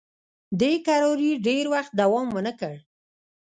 دې 0.59 0.71
کراري 0.87 1.31
ډېر 1.47 1.63
وخت 1.73 1.91
دوام 2.01 2.27
ونه 2.33 2.53
کړ. 2.59 2.75